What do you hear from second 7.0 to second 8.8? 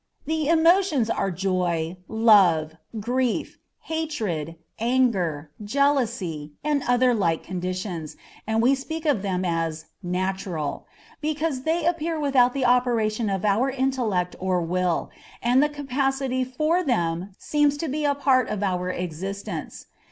like conditions, and we